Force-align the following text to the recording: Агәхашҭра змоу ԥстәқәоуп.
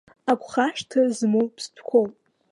Агәхашҭра 0.31 1.03
змоу 1.17 1.47
ԥстәқәоуп. 1.55 2.13